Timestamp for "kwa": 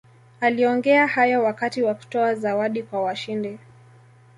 2.83-3.01